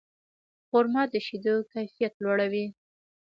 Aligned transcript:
خرما 0.67 1.03
د 1.13 1.15
شیدو 1.25 1.55
کیفیت 1.73 2.13
لوړوي. 2.23 2.65